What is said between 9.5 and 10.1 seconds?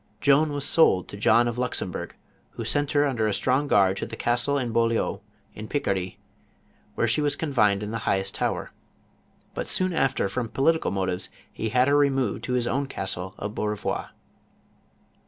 but soon